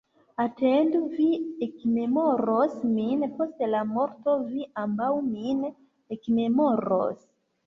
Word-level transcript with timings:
Atendu, 0.43 1.01
vi 1.17 1.25
ekmemoros 1.65 2.73
min 2.95 3.27
post 3.35 3.61
la 3.75 3.83
morto, 3.91 4.35
vi 4.55 4.65
ambaŭ 4.87 5.11
min 5.29 5.63
ekmemoros! 6.17 7.23